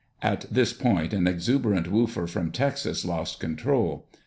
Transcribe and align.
At 0.23 0.47
this 0.49 0.73
point 0.73 1.13
an 1.13 1.27
exuberant 1.27 1.87
woofer 1.91 2.25
from 2.25 2.51
Texas 2.51 3.05
lost 3.05 3.39
control. 3.39 4.07